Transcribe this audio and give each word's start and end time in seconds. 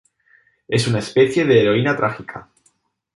Es 0.67 0.87
una 0.87 0.97
especie 0.97 1.45
de 1.45 1.61
heroína 1.61 1.95
trágica. 1.95 2.49